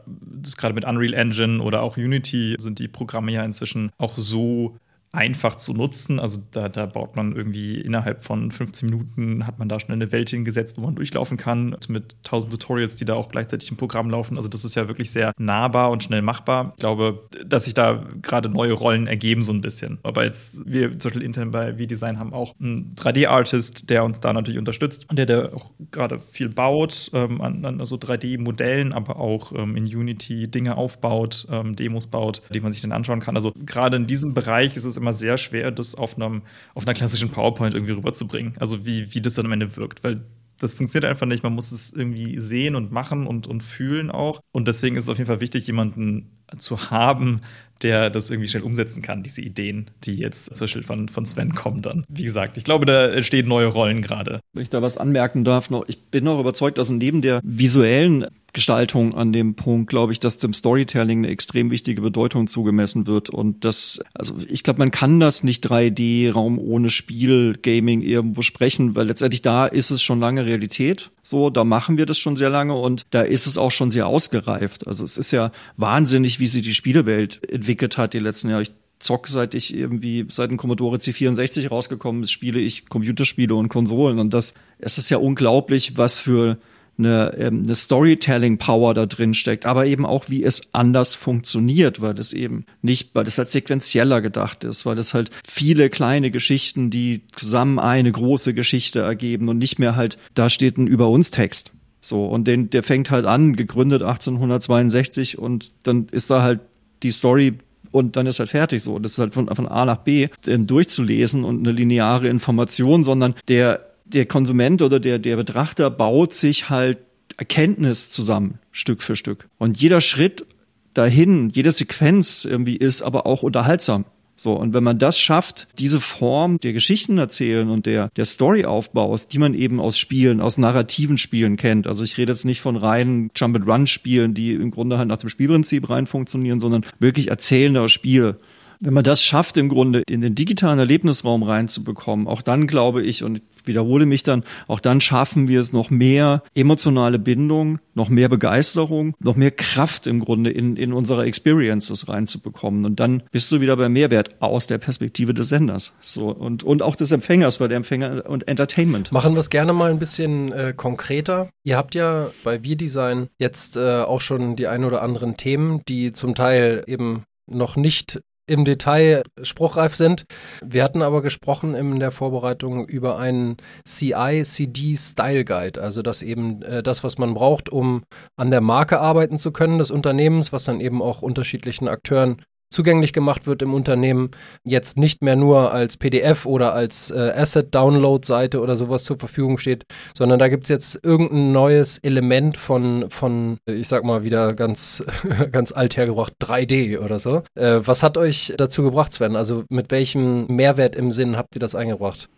[0.57, 4.77] gerade mit Unreal Engine oder auch Unity sind die Programme ja inzwischen auch so
[5.17, 6.19] einfach zu nutzen.
[6.19, 10.11] Also da, da baut man irgendwie innerhalb von 15 Minuten hat man da schnell eine
[10.11, 14.11] Welt hingesetzt, wo man durchlaufen kann, mit tausend Tutorials, die da auch gleichzeitig im Programm
[14.11, 14.37] laufen.
[14.37, 16.73] Also das ist ja wirklich sehr nahbar und schnell machbar.
[16.75, 19.97] Ich glaube, dass sich da gerade neue Rollen ergeben so ein bisschen.
[20.03, 24.33] Aber jetzt, wir zum Beispiel intern bei V-Design haben auch einen 3D-Artist, der uns da
[24.33, 29.19] natürlich unterstützt und der da auch gerade viel baut ähm, an, an so 3D-Modellen, aber
[29.19, 33.35] auch ähm, in Unity Dinge aufbaut, ähm, Demos baut, die man sich dann anschauen kann.
[33.35, 36.41] Also gerade in diesem Bereich ist es immer immer sehr schwer, das auf, einem,
[36.73, 38.53] auf einer klassischen PowerPoint irgendwie rüberzubringen.
[38.59, 40.03] Also wie, wie das dann am Ende wirkt.
[40.03, 40.21] Weil
[40.59, 41.43] das funktioniert einfach nicht.
[41.43, 44.41] Man muss es irgendwie sehen und machen und, und fühlen auch.
[44.51, 47.41] Und deswegen ist es auf jeden Fall wichtig, jemanden zu haben,
[47.83, 51.53] der das irgendwie schnell umsetzen kann, diese Ideen, die jetzt zum Beispiel von, von Sven
[51.53, 52.03] kommen dann.
[52.09, 54.39] Wie gesagt, ich glaube, da entstehen neue Rollen gerade.
[54.53, 58.25] Wenn ich da was anmerken darf, noch, ich bin auch überzeugt, dass neben der visuellen
[58.57, 63.29] Gestaltung an dem Punkt, glaube ich, dass dem Storytelling eine extrem wichtige Bedeutung zugemessen wird.
[63.29, 68.95] Und das, also ich glaube, man kann das nicht 3D-Raum ohne Spiel, Gaming irgendwo sprechen,
[68.95, 71.11] weil letztendlich da ist es schon lange Realität.
[71.21, 74.07] So, da machen wir das schon sehr lange und da ist es auch schon sehr
[74.07, 74.87] ausgereift.
[74.87, 78.63] Also es ist ja wahnsinnig, wie sich die Spielewelt entwickelt hat die letzten Jahre.
[78.63, 83.69] Ich zock, seit ich irgendwie, seit ein Commodore C64 rausgekommen ist, spiele ich Computerspiele und
[83.69, 84.17] Konsolen.
[84.17, 86.57] Und das, es ist ja unglaublich, was für
[86.97, 92.13] eine, ähm, eine Storytelling-Power da drin steckt, aber eben auch, wie es anders funktioniert, weil
[92.13, 96.89] das eben nicht, weil das halt sequenzieller gedacht ist, weil das halt viele kleine Geschichten,
[96.89, 101.31] die zusammen eine große Geschichte ergeben und nicht mehr halt, da steht ein Über uns
[101.31, 101.71] Text.
[102.01, 106.61] So, und den, der fängt halt an, gegründet 1862 und dann ist da halt
[107.03, 107.59] die Story
[107.91, 108.99] und dann ist halt fertig so.
[108.99, 113.35] Das ist halt von, von A nach B ähm, durchzulesen und eine lineare Information, sondern
[113.47, 116.99] der der Konsument oder der, der Betrachter baut sich halt
[117.37, 119.47] Erkenntnis zusammen, Stück für Stück.
[119.57, 120.45] Und jeder Schritt
[120.93, 124.05] dahin, jede Sequenz irgendwie ist aber auch unterhaltsam.
[124.39, 129.27] So, und wenn man das schafft, diese Form der Geschichten erzählen und der, der Storyaufbaus,
[129.27, 131.87] die man eben aus Spielen, aus narrativen Spielen kennt.
[131.87, 135.89] Also ich rede jetzt nicht von reinen Jump-and-Run-Spielen, die im Grunde halt nach dem Spielprinzip
[135.89, 138.39] rein funktionieren, sondern wirklich erzählende Spiele.
[138.79, 143.23] Wenn man das schafft, im Grunde in den digitalen Erlebnisraum reinzubekommen, auch dann glaube ich,
[143.23, 148.29] und wiederhole mich dann, auch dann schaffen wir es noch mehr emotionale Bindung, noch mehr
[148.29, 152.85] Begeisterung, noch mehr Kraft im Grunde in, in unsere Experiences reinzubekommen.
[152.85, 155.93] Und dann bist du wieder bei Mehrwert aus der Perspektive des Senders.
[156.01, 159.11] So, und, und auch des Empfängers, weil der Empfänger und Entertainment.
[159.11, 161.49] Machen wir es gerne mal ein bisschen äh, konkreter.
[161.63, 165.81] Ihr habt ja bei Wir Design jetzt äh, auch schon die ein oder anderen Themen,
[165.87, 170.25] die zum Teil eben noch nicht im Detail spruchreif sind.
[170.63, 176.61] Wir hatten aber gesprochen in der Vorbereitung über einen CI-CD Style Guide, also das eben
[176.63, 178.03] äh, das, was man braucht, um
[178.37, 183.13] an der Marke arbeiten zu können des Unternehmens, was dann eben auch unterschiedlichen Akteuren zugänglich
[183.13, 184.31] gemacht wird im Unternehmen,
[184.63, 189.85] jetzt nicht mehr nur als PDF oder als äh, Asset-Download-Seite oder sowas zur Verfügung steht,
[190.13, 195.03] sondern da gibt es jetzt irgendein neues Element von, von, ich sag mal wieder ganz,
[195.51, 197.43] ganz alt hergebracht, 3D oder so.
[197.55, 199.35] Äh, was hat euch dazu gebracht, Sven?
[199.35, 202.29] Also mit welchem Mehrwert im Sinn habt ihr das eingebracht?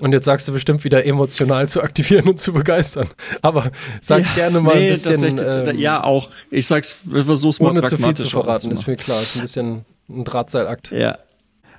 [0.00, 3.08] Und jetzt sagst du bestimmt wieder emotional zu aktivieren und zu begeistern.
[3.42, 5.38] Aber sag's ja, gerne mal nee, ein bisschen.
[5.38, 6.30] Ähm, ja, auch.
[6.50, 9.20] Ich sag's, versuch's mal Ohne zu viel zu verraten, ist mir klar.
[9.20, 10.90] Ist ein bisschen ein Drahtseilakt.
[10.92, 11.18] Ja.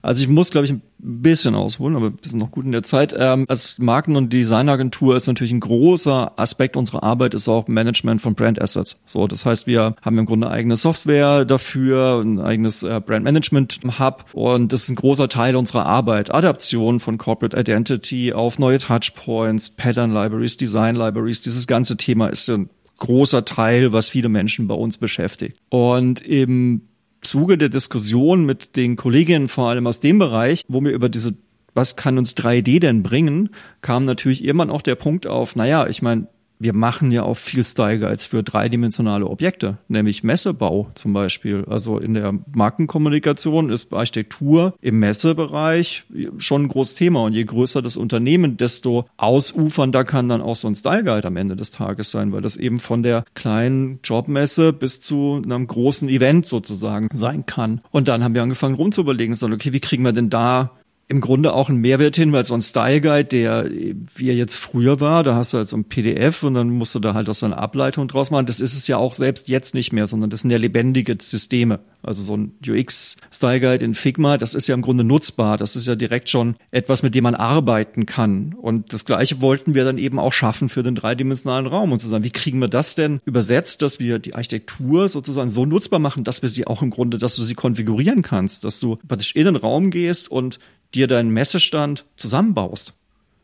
[0.01, 2.83] Also ich muss, glaube ich, ein bisschen ausholen, aber wir sind noch gut in der
[2.83, 3.13] Zeit.
[3.17, 8.21] Ähm, als Marken- und Designagentur ist natürlich ein großer Aspekt unserer Arbeit ist auch Management
[8.21, 8.97] von Brand Assets.
[9.05, 13.79] So, das heißt, wir haben im Grunde eigene Software dafür, ein eigenes äh, Brand Management
[13.99, 16.33] Hub und das ist ein großer Teil unserer Arbeit.
[16.33, 21.41] Adaption von Corporate Identity auf neue Touchpoints, Pattern Libraries, Design Libraries.
[21.41, 25.57] Dieses ganze Thema ist ein großer Teil, was viele Menschen bei uns beschäftigt.
[25.69, 26.88] Und im
[27.21, 31.35] Zuge der Diskussion mit den Kolleginnen vor allem aus dem Bereich, wo wir über diese
[31.75, 33.49] was kann uns 3D denn bringen,
[33.81, 36.27] kam natürlich irgendwann auch der Punkt auf, naja, ich meine,
[36.59, 41.63] wir machen ja auch viel Style Guides für dreidimensionale Objekte, nämlich Messebau zum Beispiel.
[41.69, 46.03] Also in der Markenkommunikation ist Architektur im Messebereich
[46.37, 47.23] schon ein großes Thema.
[47.23, 51.37] Und je größer das Unternehmen, desto ausufernder kann dann auch so ein Style Guide am
[51.37, 56.09] Ende des Tages sein, weil das eben von der kleinen Jobmesse bis zu einem großen
[56.09, 57.79] Event sozusagen sein kann.
[57.91, 60.71] Und dann haben wir angefangen rumzuüberlegen, so, okay, wie kriegen wir denn da
[61.09, 63.67] im Grunde auch ein Mehrwert hin, weil so ein Style Guide, der
[64.15, 66.93] wie er jetzt früher war, da hast du halt so ein PDF und dann musst
[66.93, 68.45] du da halt auch so eine Ableitung draus machen.
[68.45, 71.79] Das ist es ja auch selbst jetzt nicht mehr, sondern das sind ja lebendige Systeme.
[72.03, 75.57] Also so ein UX Style Guide in Figma, das ist ja im Grunde nutzbar.
[75.57, 78.53] Das ist ja direkt schon etwas, mit dem man arbeiten kann.
[78.53, 82.07] Und das Gleiche wollten wir dann eben auch schaffen für den dreidimensionalen Raum und zu
[82.07, 86.23] sagen, wie kriegen wir das denn übersetzt, dass wir die Architektur sozusagen so nutzbar machen,
[86.23, 89.45] dass wir sie auch im Grunde, dass du sie konfigurieren kannst, dass du praktisch in
[89.45, 90.59] den Raum gehst und
[90.99, 92.93] dir deinen Messestand zusammenbaust.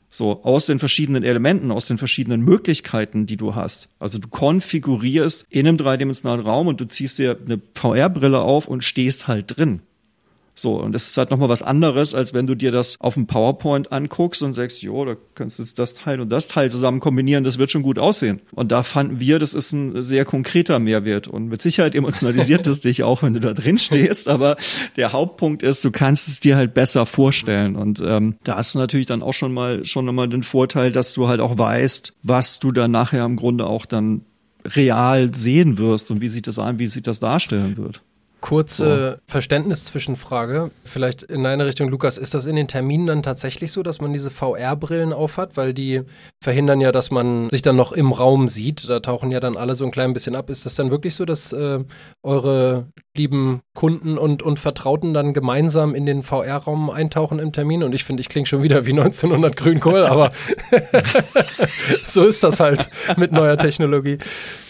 [0.09, 3.89] So, aus den verschiedenen Elementen, aus den verschiedenen Möglichkeiten, die du hast.
[3.99, 8.83] Also du konfigurierst in einem dreidimensionalen Raum und du ziehst dir eine VR-Brille auf und
[8.83, 9.81] stehst halt drin.
[10.57, 13.27] So, und das ist halt nochmal was anderes, als wenn du dir das auf dem
[13.27, 17.01] PowerPoint anguckst und sagst, jo, da kannst du jetzt das Teil und das Teil zusammen
[17.01, 18.41] kombinieren, das wird schon gut aussehen.
[18.51, 21.27] Und da fanden wir, das ist ein sehr konkreter Mehrwert.
[21.27, 24.29] Und mit Sicherheit emotionalisiert es dich auch, wenn du da drin stehst.
[24.29, 24.55] Aber
[24.95, 27.75] der Hauptpunkt ist, du kannst es dir halt besser vorstellen.
[27.75, 31.11] Und ähm, da hast du natürlich dann auch schon mal schon mal den Vorteil, dass
[31.13, 34.21] du halt auch weißt, was du dann nachher im Grunde auch dann
[34.65, 38.01] real sehen wirst und wie sich das an, wie sich das darstellen wird.
[38.45, 39.21] Kurze so.
[39.25, 40.69] Verständniszwischenfrage.
[40.84, 42.19] Vielleicht in deine Richtung, Lukas.
[42.19, 45.58] Ist das in den Terminen dann tatsächlich so, dass man diese VR-Brillen aufhat?
[45.58, 46.03] Weil die
[46.43, 48.88] verhindern ja, dass man sich dann noch im Raum sieht.
[48.88, 50.51] Da tauchen ja dann alle so ein klein bisschen ab.
[50.51, 51.79] Ist das dann wirklich so, dass äh,
[52.21, 52.86] eure
[53.17, 57.81] lieben Kunden und, und Vertrauten dann gemeinsam in den VR-Raum eintauchen im Termin?
[57.81, 60.31] Und ich finde, ich klinge schon wieder wie 1900 Grünkohl, aber
[62.08, 64.19] so ist das halt mit neuer Technologie.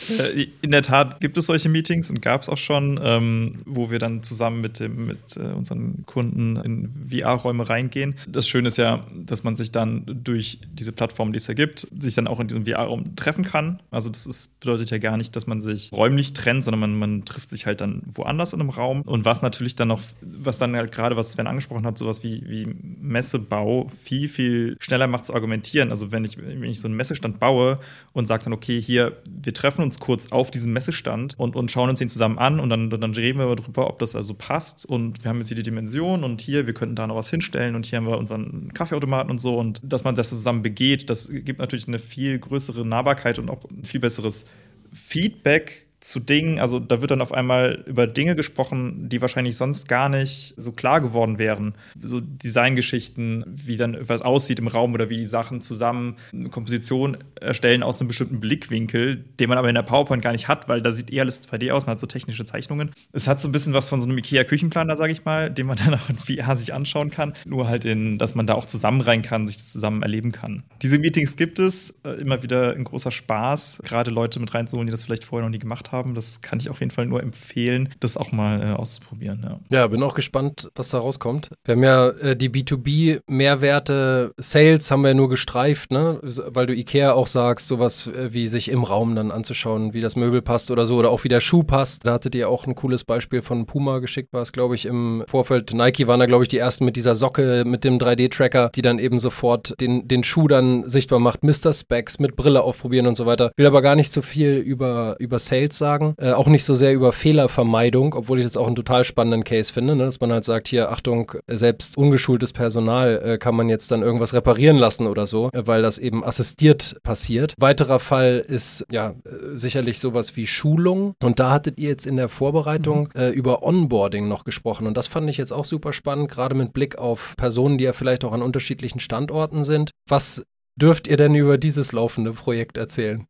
[0.10, 3.92] Äh, in der Tat gibt es solche Meetings und gab es auch schon, ähm, wo
[3.92, 8.16] wir dann zusammen mit, dem, mit äh, unseren Kunden in VR-Räume reingehen.
[8.28, 11.88] Das Schöne ist ja, dass man sich dann durch diese Plattform, die es ja gibt,
[12.00, 13.82] sich dann auch in diesem VR-Raum treffen kann.
[13.92, 17.26] Also das ist, bedeutet ja gar nicht, dass man sich räumlich trennt, sondern man, man
[17.26, 19.02] trifft sich halt dann woanders in einem Raum.
[19.02, 22.44] Und was natürlich dann noch, was dann halt gerade, was Sven angesprochen hat, sowas wie,
[22.48, 22.68] wie
[23.02, 25.92] Messebau viel, viel schneller macht zu argumentieren.
[25.92, 27.80] Also wenn ich, wenn ich so einen Messestand baue
[28.14, 31.72] und sage dann, okay, hier, wir treffen uns uns kurz auf diesen Messestand und, und
[31.72, 34.86] schauen uns den zusammen an und dann, dann reden wir darüber, ob das also passt.
[34.86, 37.76] Und wir haben jetzt hier die Dimension und hier, wir könnten da noch was hinstellen
[37.76, 39.58] und hier haben wir unseren Kaffeeautomaten und so.
[39.58, 43.64] Und dass man das zusammen begeht, das gibt natürlich eine viel größere Nahbarkeit und auch
[43.70, 44.46] ein viel besseres
[44.94, 49.88] Feedback zu Dingen, also da wird dann auf einmal über Dinge gesprochen, die wahrscheinlich sonst
[49.88, 51.74] gar nicht so klar geworden wären.
[52.00, 57.82] So Designgeschichten, wie dann etwas aussieht im Raum oder wie Sachen zusammen eine Komposition erstellen
[57.82, 60.92] aus einem bestimmten Blickwinkel, den man aber in der PowerPoint gar nicht hat, weil da
[60.92, 62.92] sieht eher alles 2D aus, man hat so technische Zeichnungen.
[63.12, 65.78] Es hat so ein bisschen was von so einem IKEA-Küchenplaner, sage ich mal, den man
[65.84, 67.34] dann auch in VR sich anschauen kann.
[67.46, 70.62] Nur halt in, dass man da auch zusammen rein kann, sich das zusammen erleben kann.
[70.84, 74.92] Diese Meetings gibt es, äh, immer wieder ein großer Spaß, gerade Leute mit reinzuholen, die
[74.92, 75.95] das vielleicht vorher noch nie gemacht haben.
[76.04, 79.42] Das kann ich auf jeden Fall nur empfehlen, das auch mal äh, auszuprobieren.
[79.44, 79.78] Ja.
[79.78, 79.88] ja.
[79.88, 81.50] bin auch gespannt, was da rauskommt.
[81.64, 86.20] Wir haben ja äh, die B2B-Mehrwerte, Sales haben wir ja nur gestreift, ne?
[86.22, 90.16] Weil du IKEA auch sagst, sowas äh, wie sich im Raum dann anzuschauen, wie das
[90.16, 92.06] Möbel passt oder so, oder auch wie der Schuh passt.
[92.06, 95.24] Da hattet ihr auch ein cooles Beispiel von Puma geschickt, war es, glaube ich, im
[95.30, 95.74] Vorfeld.
[95.74, 99.00] Nike waren da, glaube ich, die ersten mit dieser Socke, mit dem 3D-Tracker, die dann
[99.00, 101.44] eben sofort den, den Schuh dann sichtbar macht.
[101.44, 101.74] Mr.
[101.74, 103.52] Specs mit Brille aufprobieren und so weiter.
[103.58, 105.85] Will aber gar nicht so viel über, über Sales sagen.
[106.18, 109.72] Äh, auch nicht so sehr über Fehlervermeidung, obwohl ich das auch einen total spannenden Case
[109.72, 110.06] finde, ne?
[110.06, 114.34] dass man halt sagt, hier, Achtung, selbst ungeschultes Personal äh, kann man jetzt dann irgendwas
[114.34, 117.54] reparieren lassen oder so, äh, weil das eben assistiert passiert.
[117.58, 119.14] Weiterer Fall ist ja äh,
[119.54, 121.14] sicherlich sowas wie Schulung.
[121.22, 123.20] Und da hattet ihr jetzt in der Vorbereitung mhm.
[123.20, 124.88] äh, über Onboarding noch gesprochen.
[124.88, 127.94] Und das fand ich jetzt auch super spannend, gerade mit Blick auf Personen, die ja
[127.94, 129.92] vielleicht auch an unterschiedlichen Standorten sind.
[130.08, 130.46] Was
[130.76, 133.28] dürft ihr denn über dieses laufende Projekt erzählen?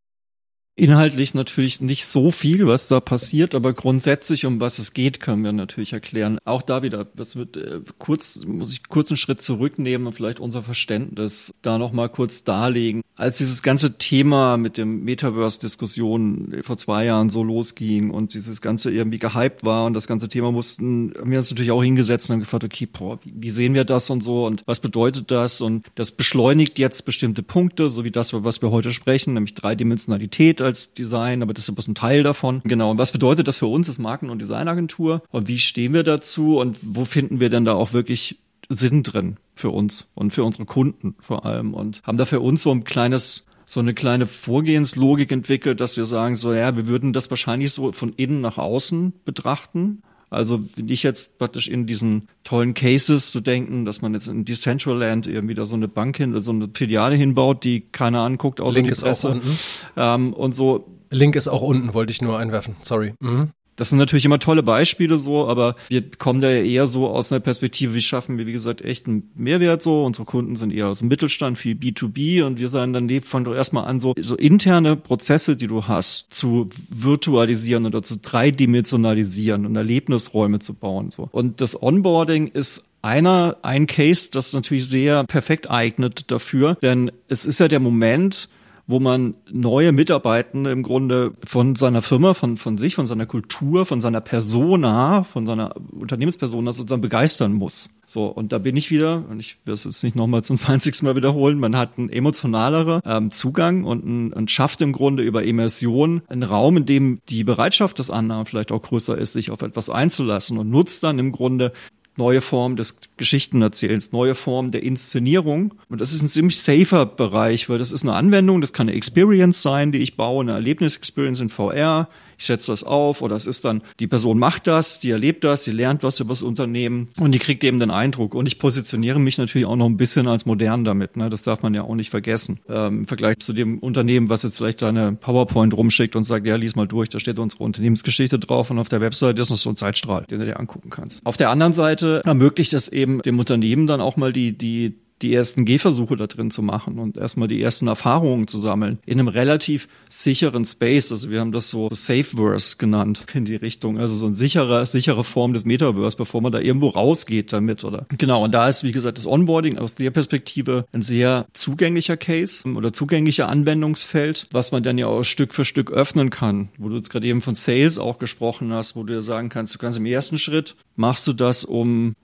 [0.78, 5.42] Inhaltlich natürlich nicht so viel, was da passiert, aber grundsätzlich, um was es geht, können
[5.42, 6.38] wir natürlich erklären.
[6.44, 10.42] Auch da wieder, das wird äh, kurz, muss ich kurz einen Schritt zurücknehmen und vielleicht
[10.42, 13.04] unser Verständnis da nochmal kurz darlegen.
[13.16, 18.92] Als dieses ganze Thema mit dem Metaverse-Diskussion vor zwei Jahren so losging und dieses Ganze
[18.92, 22.34] irgendwie gehypt war und das ganze Thema mussten, haben wir uns natürlich auch hingesetzt und
[22.34, 25.62] haben gefragt, okay, boah, wie, sehen wir das und so und was bedeutet das?
[25.62, 30.65] Und das beschleunigt jetzt bestimmte Punkte, so wie das, was wir heute sprechen, nämlich Dreidimensionalität
[30.66, 32.62] als Design, aber das ist bloß ein Teil davon.
[32.64, 32.92] Genau.
[32.92, 35.22] Und was bedeutet das für uns als Marken- und Designagentur?
[35.32, 36.60] Und wie stehen wir dazu?
[36.60, 40.66] Und wo finden wir denn da auch wirklich Sinn drin für uns und für unsere
[40.66, 41.74] Kunden vor allem?
[41.74, 46.06] Und haben da für uns so ein kleines so eine kleine Vorgehenslogik entwickelt, dass wir
[46.06, 50.04] sagen, so ja, wir würden das wahrscheinlich so von innen nach außen betrachten.
[50.30, 54.46] Also wenn ich jetzt praktisch in diesen tollen Cases zu denken, dass man jetzt in
[54.46, 58.80] Decentraland irgendwie da so eine Bank hin, so eine Filiale hinbaut, die keiner anguckt, außer
[58.80, 59.10] Link die Presse.
[59.10, 59.60] Ist auch unten.
[59.98, 60.88] Ähm, und so.
[61.12, 62.76] Link ist auch unten, wollte ich nur einwerfen.
[62.82, 63.14] Sorry.
[63.20, 63.52] Mhm.
[63.76, 67.32] Das sind natürlich immer tolle Beispiele so, aber wir kommen da ja eher so aus
[67.32, 70.06] einer Perspektive, wie schaffen wir, wie gesagt, echt einen Mehrwert so.
[70.06, 73.44] Unsere Kunden sind eher aus dem Mittelstand, viel B2B und wir sagen dann, nee, fang
[73.44, 79.66] doch erstmal an, so, so interne Prozesse, die du hast, zu virtualisieren oder zu dreidimensionalisieren
[79.66, 81.12] und Erlebnisräume zu bauen.
[81.12, 81.30] So.
[81.32, 87.46] Und das Onboarding ist einer, ein Case, das natürlich sehr perfekt eignet dafür, denn es
[87.46, 88.50] ist ja der Moment,
[88.88, 93.86] wo man neue Mitarbeitende im Grunde von seiner Firma, von, von sich, von seiner Kultur,
[93.86, 97.90] von seiner Persona, von seiner Unternehmenspersona sozusagen begeistern muss.
[98.06, 101.02] So, und da bin ich wieder, und ich will es jetzt nicht nochmal zum 20.
[101.02, 105.44] Mal wiederholen, man hat einen emotionaleren ähm, Zugang und, ein, und schafft im Grunde über
[105.44, 109.64] Immersion einen Raum, in dem die Bereitschaft des anderen vielleicht auch größer ist, sich auf
[109.64, 111.72] etwas einzulassen und nutzt dann im Grunde
[112.18, 115.74] neue Form des Geschichtenerzählens, neue Form der Inszenierung.
[115.90, 118.98] Und das ist ein ziemlich safer Bereich, weil das ist eine Anwendung, das kann eine
[118.98, 123.46] Experience sein, die ich baue, eine Erlebnis-Experience in VR ich schätze das auf oder es
[123.46, 127.10] ist dann, die Person macht das, die erlebt das, sie lernt was über das Unternehmen
[127.18, 128.36] und die kriegt eben den Eindruck.
[128.36, 131.18] Und ich positioniere mich natürlich auch noch ein bisschen als modern damit.
[131.18, 131.30] Ne?
[131.30, 132.60] Das darf man ja auch nicht vergessen.
[132.70, 136.56] Ähm, Im Vergleich zu dem Unternehmen, was jetzt vielleicht eine PowerPoint rumschickt und sagt, ja,
[136.56, 139.70] lies mal durch, da steht unsere Unternehmensgeschichte drauf und auf der Webseite ist noch so
[139.70, 141.26] ein Zeitstrahl, den du dir angucken kannst.
[141.26, 145.34] Auf der anderen Seite ermöglicht es eben dem Unternehmen dann auch mal die, die die
[145.34, 149.28] ersten Gehversuche da drin zu machen und erstmal die ersten Erfahrungen zu sammeln in einem
[149.28, 151.12] relativ sicheren Space.
[151.12, 153.98] Also wir haben das so Safeverse genannt in die Richtung.
[153.98, 158.06] Also so eine sichere, sichere Form des Metaverse, bevor man da irgendwo rausgeht damit, oder?
[158.18, 158.44] Genau.
[158.44, 162.92] Und da ist, wie gesagt, das Onboarding aus der Perspektive ein sehr zugänglicher Case oder
[162.92, 166.70] zugänglicher Anwendungsfeld, was man dann ja auch Stück für Stück öffnen kann.
[166.78, 169.74] Wo du jetzt gerade eben von Sales auch gesprochen hast, wo du ja sagen kannst,
[169.74, 172.16] du kannst im ersten Schritt machst du das, um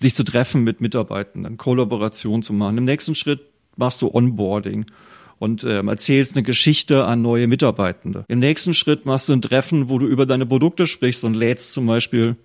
[0.00, 2.78] sich zu treffen mit Mitarbeitenden, Kollaboration zu machen.
[2.78, 3.40] Im nächsten Schritt
[3.76, 4.86] machst du Onboarding
[5.38, 8.24] und ähm, erzählst eine Geschichte an neue Mitarbeitende.
[8.28, 11.72] Im nächsten Schritt machst du ein Treffen, wo du über deine Produkte sprichst und lädst
[11.72, 12.36] zum Beispiel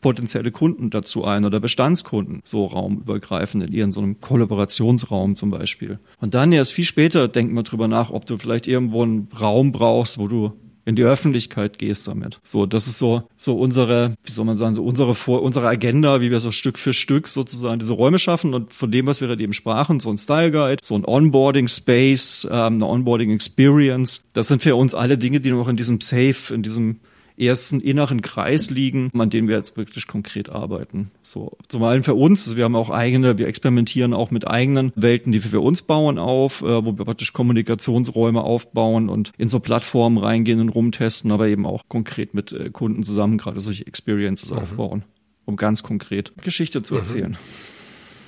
[0.00, 5.98] potenzielle Kunden dazu ein oder Bestandskunden, so raumübergreifend in ihren so einem Kollaborationsraum zum Beispiel.
[6.20, 9.72] Und dann erst viel später denkt man drüber nach, ob du vielleicht irgendwo einen Raum
[9.72, 10.52] brauchst, wo du
[10.84, 12.40] in die Öffentlichkeit gehst damit.
[12.42, 16.20] So, das ist so, so unsere, wie soll man sagen, so unsere Vor unsere Agenda,
[16.20, 19.28] wie wir so Stück für Stück sozusagen diese Räume schaffen und von dem, was wir
[19.28, 24.24] gerade eben sprachen, so ein Style Guide, so ein Onboarding Space, ähm, eine Onboarding Experience.
[24.34, 27.00] Das sind für uns alle Dinge, die noch in diesem Safe, in diesem
[27.36, 31.10] ersten inneren Kreis liegen, an denen wir jetzt wirklich konkret arbeiten.
[31.22, 34.92] So, zum einen für uns, also wir haben auch eigene, wir experimentieren auch mit eigenen
[34.94, 39.48] Welten, die wir für uns bauen auf, äh, wo wir praktisch Kommunikationsräume aufbauen und in
[39.48, 43.86] so Plattformen reingehen und rumtesten, aber eben auch konkret mit äh, Kunden zusammen gerade solche
[43.86, 44.58] Experiences mhm.
[44.58, 45.04] aufbauen,
[45.44, 47.00] um ganz konkret Geschichte zu mhm.
[47.00, 47.30] erzählen.
[47.30, 47.36] Mhm.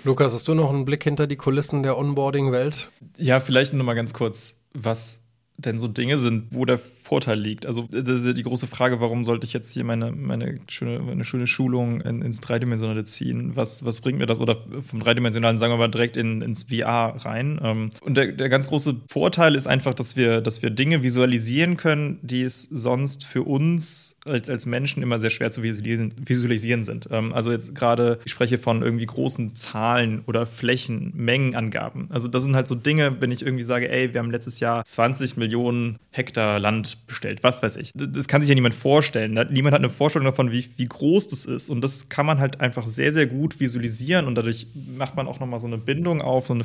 [0.04, 2.90] Lukas, hast du noch einen Blick hinter die Kulissen der Onboarding-Welt?
[3.18, 7.66] Ja, vielleicht nur mal ganz kurz, was denn so Dinge sind, wo der Vorteil liegt.
[7.66, 11.24] Also das ist die große Frage, warum sollte ich jetzt hier meine, meine schöne, meine
[11.24, 13.54] schöne Schulung in, ins Dreidimensionale ziehen?
[13.54, 14.40] Was, was bringt mir das?
[14.40, 14.56] Oder
[14.88, 17.60] vom Dreidimensionalen, sagen wir mal, direkt in, ins VR rein.
[17.62, 21.76] Ähm, und der, der ganz große Vorteil ist einfach, dass wir, dass wir Dinge visualisieren
[21.76, 26.82] können, die es sonst für uns als, als Menschen immer sehr schwer zu visualisieren, visualisieren
[26.82, 27.08] sind.
[27.12, 32.08] Ähm, also jetzt gerade, ich spreche von irgendwie großen Zahlen oder Flächen, Mengenangaben.
[32.10, 34.84] Also das sind halt so Dinge, wenn ich irgendwie sage, ey, wir haben letztes Jahr
[34.84, 37.92] 20 Millionen Hektar Land bestellt, was weiß ich.
[37.94, 39.32] Das kann sich ja niemand vorstellen.
[39.50, 41.70] Niemand hat eine Vorstellung davon, wie, wie groß das ist.
[41.70, 45.40] Und das kann man halt einfach sehr, sehr gut visualisieren und dadurch macht man auch
[45.40, 46.64] nochmal so eine Bindung auf so eine,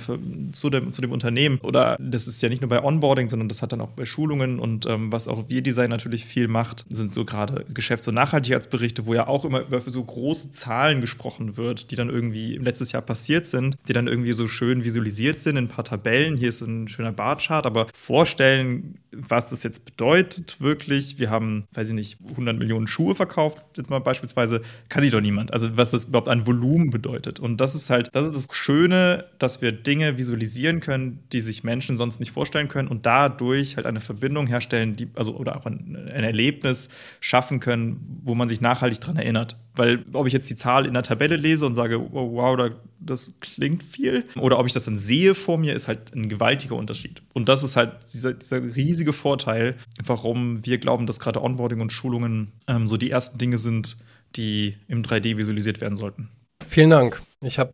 [0.52, 1.60] zu, dem, zu dem Unternehmen.
[1.62, 4.60] Oder das ist ja nicht nur bei Onboarding, sondern das hat dann auch bei Schulungen
[4.60, 9.06] und ähm, was auch wir Design natürlich viel macht, sind so gerade Geschäfts- und Nachhaltigkeitsberichte,
[9.06, 12.92] wo ja auch immer über so große Zahlen gesprochen wird, die dann irgendwie im letztes
[12.92, 16.38] Jahr passiert sind, die dann irgendwie so schön visualisiert sind in ein paar Tabellen.
[16.38, 21.68] Hier ist ein schöner Barchart, aber vorstellen, was das jetzt bedeutet, bedeutet wirklich, wir haben,
[21.74, 25.54] weiß ich nicht, 100 Millionen Schuhe verkauft, jetzt mal beispielsweise, kann sich doch niemand.
[25.54, 27.40] Also was das überhaupt an Volumen bedeutet.
[27.40, 31.64] Und das ist halt, das ist das Schöne, dass wir Dinge visualisieren können, die sich
[31.64, 35.66] Menschen sonst nicht vorstellen können und dadurch halt eine Verbindung herstellen, die, also oder auch
[35.66, 39.58] ein, ein Erlebnis schaffen können, wo man sich nachhaltig daran erinnert.
[39.76, 42.70] Weil ob ich jetzt die Zahl in der Tabelle lese und sage, oh, wow, da,
[43.00, 46.76] das klingt viel, oder ob ich das dann sehe vor mir, ist halt ein gewaltiger
[46.76, 47.22] Unterschied.
[47.34, 51.94] Und das ist halt dieser, dieser riesige Vorteil, warum wir glauben, dass gerade Onboarding und
[51.94, 53.98] Schulungen ähm, so die ersten Dinge sind,
[54.36, 56.30] die im 3D visualisiert werden sollten.
[56.68, 57.22] Vielen Dank.
[57.42, 57.74] Ich habe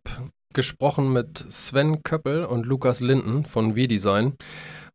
[0.54, 4.34] gesprochen mit Sven Köppel und Lukas Linden von V-Design.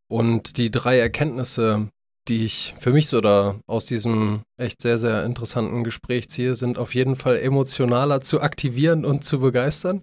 [0.07, 1.89] Und die drei Erkenntnisse,
[2.27, 6.77] die ich für mich so da aus diesem echt sehr, sehr interessanten Gespräch ziehe, sind
[6.77, 10.01] auf jeden Fall emotionaler zu aktivieren und zu begeistern.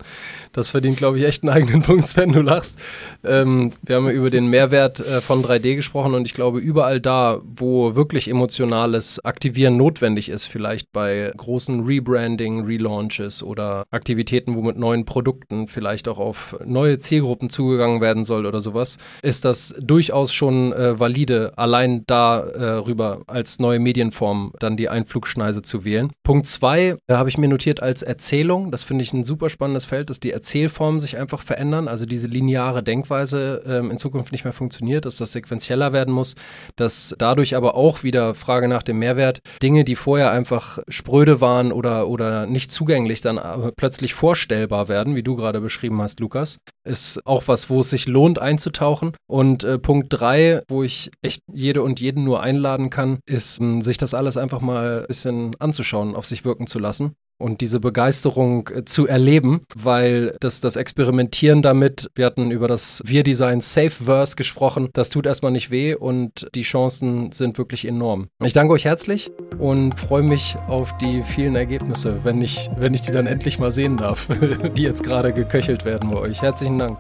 [0.53, 2.77] Das verdient, glaube ich, echt einen eigenen Punkt, Sven, du lachst.
[3.23, 7.01] Ähm, wir haben ja über den Mehrwert äh, von 3D gesprochen und ich glaube, überall
[7.01, 14.63] da, wo wirklich emotionales Aktivieren notwendig ist, vielleicht bei großen Rebranding, Relaunches oder Aktivitäten, wo
[14.63, 19.77] mit neuen Produkten vielleicht auch auf neue Zielgruppen zugegangen werden soll oder sowas, ist das
[19.79, 26.11] durchaus schon äh, valide, allein darüber äh, als neue Medienform dann die Einflugschneise zu wählen.
[26.23, 28.71] Punkt zwei da habe ich mir notiert als Erzählung.
[28.71, 31.89] Das finde ich ein super spannendes Feld, dass die Erzählformen sich einfach verändern.
[31.89, 36.37] Also diese lineare Denkweise ähm, in Zukunft nicht mehr funktioniert, dass das sequenzieller werden muss,
[36.77, 41.73] dass dadurch aber auch wieder Frage nach dem Mehrwert Dinge, die vorher einfach spröde waren
[41.73, 43.41] oder, oder nicht zugänglich, dann
[43.77, 46.59] plötzlich vorstellbar werden, wie du gerade beschrieben hast, Lukas.
[46.85, 49.13] Ist auch was, wo es sich lohnt einzutauchen.
[49.27, 53.99] Und äh, Punkt drei, wo ich echt jede und jeden nur einladen kann, ist, sich
[53.99, 58.69] das alles einfach mal ein bisschen anzuschauen, auf sich wirken zu lassen und diese Begeisterung
[58.69, 64.91] äh, zu erleben, weil das, das Experimentieren damit, wir hatten über das Wir-Design Safe-Verse gesprochen,
[64.93, 68.29] das tut erstmal nicht weh und die Chancen sind wirklich enorm.
[68.45, 73.03] Ich danke euch herzlich und freue mich auf die vielen Ergebnisse, wenn ich, wenn ich
[73.03, 74.29] die dann endlich mal sehen darf,
[74.77, 76.43] die jetzt gerade geköchelt werden bei euch.
[76.43, 76.99] Herzlichen Dank.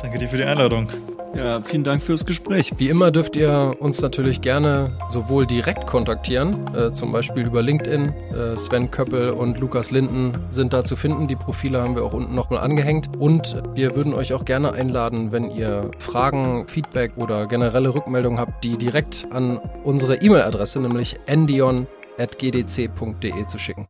[0.00, 0.88] Danke dir für die Einladung.
[1.34, 2.74] Ja, vielen Dank fürs Gespräch.
[2.76, 8.12] Wie immer dürft ihr uns natürlich gerne sowohl direkt kontaktieren, äh, zum Beispiel über LinkedIn.
[8.34, 11.28] Äh, Sven Köppel und Lukas Linden sind da zu finden.
[11.28, 13.16] Die Profile haben wir auch unten nochmal angehängt.
[13.18, 18.62] Und wir würden euch auch gerne einladen, wenn ihr Fragen, Feedback oder generelle Rückmeldungen habt,
[18.62, 21.86] die direkt an unsere E-Mail-Adresse, nämlich endion.gdc.de
[23.46, 23.88] zu schicken.